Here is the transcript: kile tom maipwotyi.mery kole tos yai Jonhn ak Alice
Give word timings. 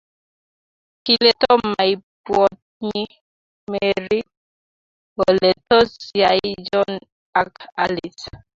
kile 1.03 1.31
tom 1.41 1.59
maipwotyi.mery 1.75 4.19
kole 5.15 5.49
tos 5.67 5.91
yai 6.21 6.45
Jonhn 6.67 6.95
ak 7.41 7.53
Alice 7.83 8.25